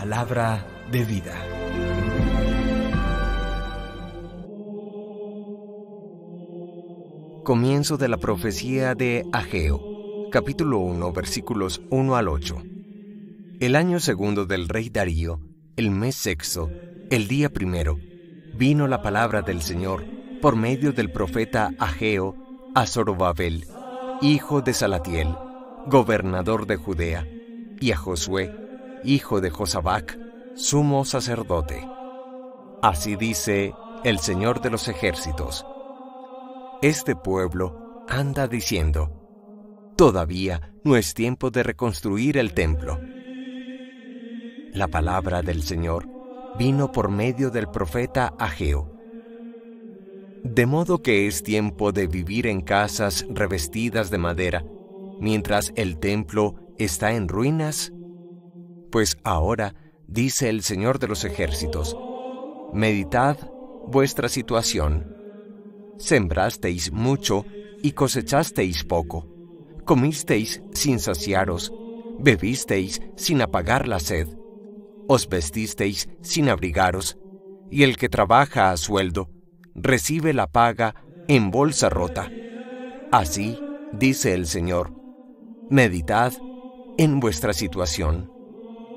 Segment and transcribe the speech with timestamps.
[0.00, 1.34] Palabra de vida.
[7.44, 9.82] Comienzo de la profecía de Ageo,
[10.30, 12.62] capítulo 1, versículos 1 al 8.
[13.60, 15.40] El año segundo del rey Darío,
[15.76, 16.70] el mes sexto,
[17.10, 17.98] el día primero,
[18.54, 20.06] vino la palabra del Señor
[20.40, 22.34] por medio del profeta Ageo
[22.74, 23.66] a Zorobabel,
[24.22, 25.28] hijo de Salatiel,
[25.86, 27.28] gobernador de Judea,
[27.78, 28.62] y a Josué,
[29.04, 30.18] hijo de Josabac,
[30.54, 31.88] sumo sacerdote.
[32.82, 33.74] Así dice
[34.04, 35.66] el Señor de los ejércitos.
[36.82, 42.98] Este pueblo anda diciendo, todavía no es tiempo de reconstruir el templo.
[44.72, 46.08] La palabra del Señor
[46.58, 48.92] vino por medio del profeta Ageo.
[50.42, 54.64] De modo que es tiempo de vivir en casas revestidas de madera,
[55.20, 57.92] mientras el templo está en ruinas?
[58.92, 59.74] Pues ahora,
[60.06, 61.96] dice el Señor de los ejércitos,
[62.74, 63.38] meditad
[63.86, 65.16] vuestra situación.
[65.98, 67.46] Sembrasteis mucho
[67.82, 69.26] y cosechasteis poco.
[69.86, 71.72] Comisteis sin saciaros,
[72.18, 74.28] bebisteis sin apagar la sed.
[75.08, 77.16] Os vestisteis sin abrigaros,
[77.70, 79.30] y el que trabaja a sueldo
[79.74, 80.94] recibe la paga
[81.28, 82.30] en bolsa rota.
[83.10, 83.58] Así,
[83.94, 84.92] dice el Señor,
[85.70, 86.34] meditad
[86.98, 88.31] en vuestra situación.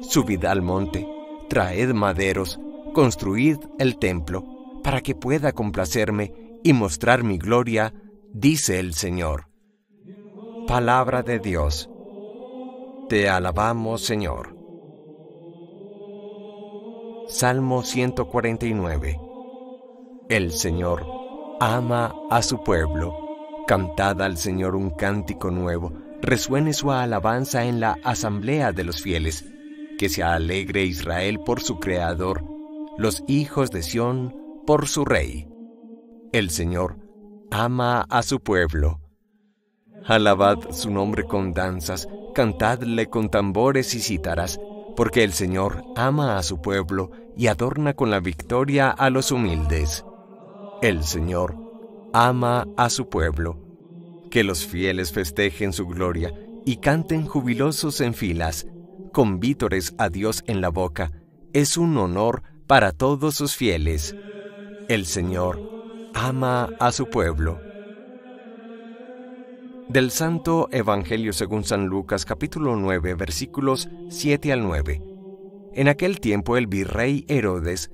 [0.00, 1.06] Subid al monte,
[1.48, 2.58] traed maderos,
[2.94, 4.44] construid el templo,
[4.82, 7.92] para que pueda complacerme y mostrar mi gloria,
[8.32, 9.48] dice el Señor.
[10.66, 11.90] Palabra de Dios.
[13.08, 14.56] Te alabamos, Señor.
[17.28, 19.20] Salmo 149.
[20.28, 21.06] El Señor
[21.60, 23.14] ama a su pueblo.
[23.66, 29.44] Cantad al Señor un cántico nuevo resuene su alabanza en la asamblea de los fieles,
[29.98, 32.42] que se alegre Israel por su Creador,
[32.96, 34.34] los hijos de Sión
[34.66, 35.46] por su Rey.
[36.32, 36.96] El Señor
[37.50, 39.00] ama a su pueblo.
[40.06, 44.58] Alabad su nombre con danzas, cantadle con tambores y cítaras,
[44.96, 50.04] porque el Señor ama a su pueblo y adorna con la victoria a los humildes.
[50.80, 51.56] El Señor
[52.12, 53.68] ama a su pueblo
[54.30, 56.32] que los fieles festejen su gloria
[56.64, 58.66] y canten jubilosos en filas,
[59.08, 61.10] con vítores a Dios en la boca.
[61.52, 64.14] Es un honor para todos sus fieles.
[64.88, 65.60] El Señor
[66.14, 67.60] ama a su pueblo.
[69.88, 75.02] Del Santo Evangelio según San Lucas capítulo 9 versículos 7 al 9.
[75.74, 77.90] En aquel tiempo el virrey Herodes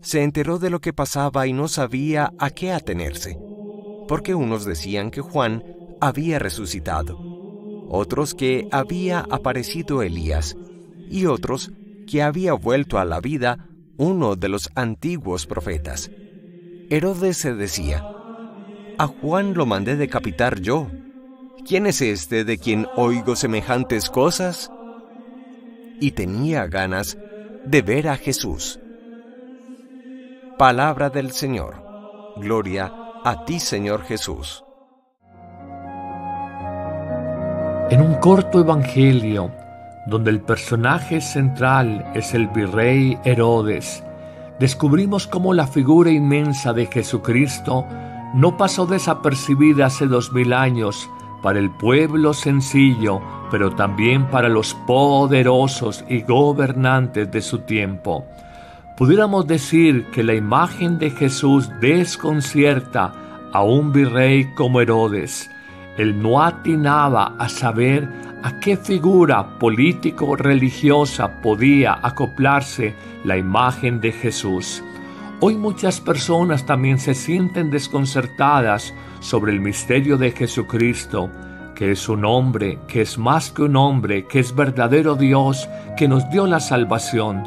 [0.00, 3.38] se enteró de lo que pasaba y no sabía a qué atenerse,
[4.08, 5.64] porque unos decían que Juan
[6.00, 7.18] había resucitado,
[7.88, 10.56] otros que había aparecido Elías
[11.10, 11.72] y otros
[12.06, 16.10] que había vuelto a la vida uno de los antiguos profetas.
[16.90, 18.04] Herodes se decía,
[18.98, 20.88] a Juan lo mandé decapitar yo.
[21.66, 24.70] ¿Quién es este de quien oigo semejantes cosas?
[26.00, 27.18] Y tenía ganas
[27.64, 28.78] de ver a Jesús.
[30.58, 31.82] Palabra del Señor.
[32.36, 32.92] Gloria
[33.24, 34.65] a ti, Señor Jesús.
[37.88, 39.52] En un corto evangelio,
[40.06, 44.02] donde el personaje central es el virrey Herodes,
[44.58, 47.86] descubrimos cómo la figura inmensa de Jesucristo
[48.34, 51.08] no pasó desapercibida hace dos mil años
[51.44, 58.26] para el pueblo sencillo, pero también para los poderosos y gobernantes de su tiempo.
[58.96, 63.12] Pudiéramos decir que la imagen de Jesús desconcierta
[63.52, 65.48] a un virrey como Herodes,
[65.96, 68.08] él no atinaba a saber
[68.42, 74.82] a qué figura político-religiosa podía acoplarse la imagen de Jesús.
[75.40, 81.30] Hoy muchas personas también se sienten desconcertadas sobre el misterio de Jesucristo,
[81.74, 86.08] que es un hombre, que es más que un hombre, que es verdadero Dios, que
[86.08, 87.42] nos dio la salvación.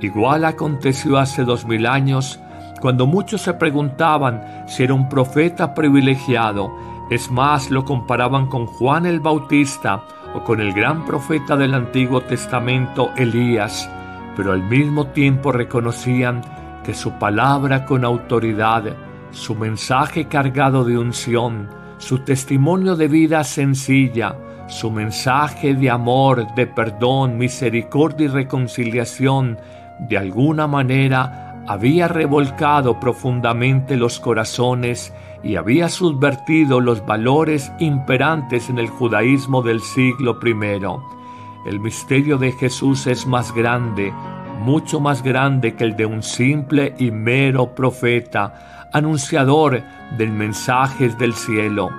[0.00, 2.40] Igual aconteció hace dos mil años,
[2.80, 6.70] cuando muchos se preguntaban si era un profeta privilegiado,
[7.10, 10.04] es más, lo comparaban con Juan el Bautista
[10.34, 13.88] o con el gran profeta del Antiguo Testamento, Elías,
[14.36, 16.42] pero al mismo tiempo reconocían
[16.84, 18.96] que su palabra con autoridad,
[19.30, 21.68] su mensaje cargado de unción,
[21.98, 24.36] su testimonio de vida sencilla,
[24.68, 29.58] su mensaje de amor, de perdón, misericordia y reconciliación,
[30.00, 38.78] de alguna manera había revolcado profundamente los corazones y había subvertido los valores imperantes en
[38.78, 41.68] el judaísmo del siglo I.
[41.68, 44.12] El misterio de Jesús es más grande,
[44.60, 49.82] mucho más grande que el de un simple y mero profeta, anunciador
[50.16, 51.90] del mensaje del cielo.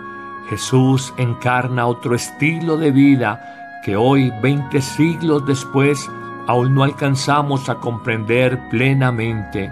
[0.50, 6.10] Jesús encarna otro estilo de vida que hoy, veinte siglos después,
[6.48, 9.72] aún no alcanzamos a comprender plenamente,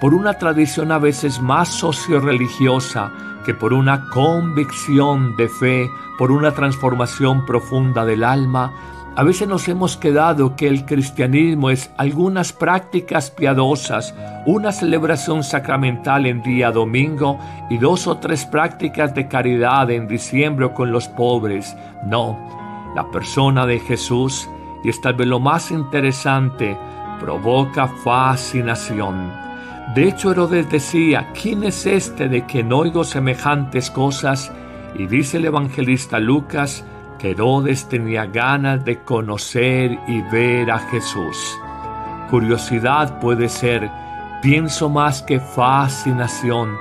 [0.00, 3.12] por una tradición a veces más socio-religiosa
[3.44, 5.88] que por una convicción de fe,
[6.18, 8.72] por una transformación profunda del alma,
[9.14, 14.14] a veces nos hemos quedado que el cristianismo es algunas prácticas piadosas,
[14.44, 17.38] una celebración sacramental en día domingo
[17.70, 21.74] y dos o tres prácticas de caridad en diciembre con los pobres.
[22.04, 24.50] No, la persona de Jesús,
[24.84, 26.76] y es tal vez lo más interesante,
[27.18, 29.45] provoca fascinación.
[29.96, 34.52] De hecho, Herodes decía, ¿quién es este de que no oigo semejantes cosas?
[34.94, 36.84] Y dice el evangelista Lucas,
[37.18, 41.58] que Herodes tenía ganas de conocer y ver a Jesús.
[42.28, 43.90] Curiosidad puede ser,
[44.42, 46.76] pienso más que fascinación.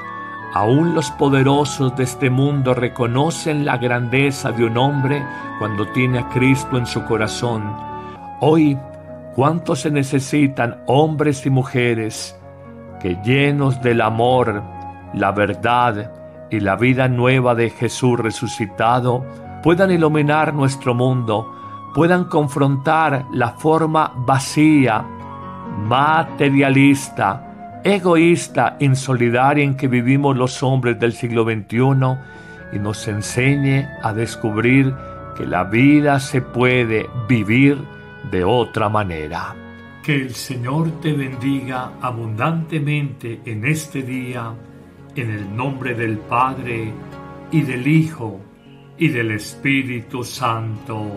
[0.54, 5.26] Aún los poderosos de este mundo reconocen la grandeza de un hombre
[5.58, 7.64] cuando tiene a Cristo en su corazón.
[8.42, 8.78] Hoy,
[9.36, 12.35] ¿cuántos se necesitan hombres y mujeres
[13.06, 14.64] que llenos del amor,
[15.14, 16.12] la verdad
[16.50, 19.24] y la vida nueva de Jesús resucitado,
[19.62, 21.54] puedan iluminar nuestro mundo,
[21.94, 25.06] puedan confrontar la forma vacía,
[25.84, 32.18] materialista, egoísta, insolidaria en que vivimos los hombres del siglo XXI
[32.74, 34.96] y nos enseñe a descubrir
[35.38, 37.78] que la vida se puede vivir
[38.32, 39.65] de otra manera.
[40.06, 44.54] Que el Señor te bendiga abundantemente en este día,
[45.16, 46.94] en el nombre del Padre
[47.52, 48.40] y del Hijo
[49.00, 51.08] y del Espíritu Santo.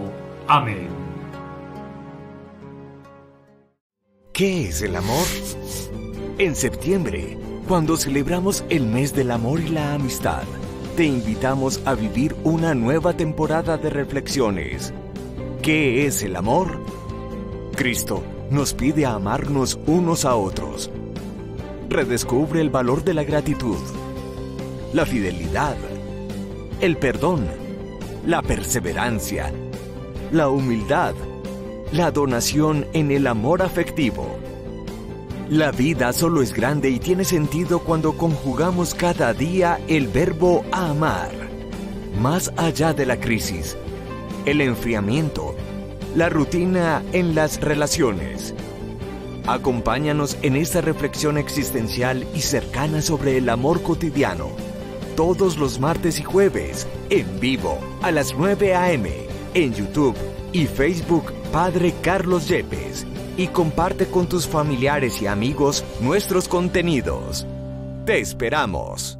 [0.46, 0.88] Amén.
[4.32, 5.26] ¿Qué es el amor?
[6.38, 7.36] En septiembre,
[7.68, 10.44] cuando celebramos el mes del amor y la amistad,
[10.96, 14.94] te invitamos a vivir una nueva temporada de reflexiones.
[15.60, 16.80] ¿Qué es el amor?
[17.76, 20.90] Cristo nos pide amarnos unos a otros.
[21.88, 23.78] Redescubre el valor de la gratitud,
[24.92, 25.76] la fidelidad,
[26.80, 27.46] el perdón
[28.28, 29.50] la perseverancia,
[30.32, 31.14] la humildad,
[31.92, 34.26] la donación en el amor afectivo.
[35.48, 41.30] La vida solo es grande y tiene sentido cuando conjugamos cada día el verbo amar.
[42.20, 43.78] Más allá de la crisis,
[44.44, 45.54] el enfriamiento,
[46.14, 48.54] la rutina en las relaciones.
[49.46, 54.48] Acompáñanos en esta reflexión existencial y cercana sobre el amor cotidiano
[55.18, 59.10] todos los martes y jueves, en vivo, a las 9 a.m.,
[59.52, 60.14] en YouTube
[60.52, 63.04] y Facebook Padre Carlos Yepes.
[63.36, 67.48] Y comparte con tus familiares y amigos nuestros contenidos.
[68.06, 69.17] Te esperamos.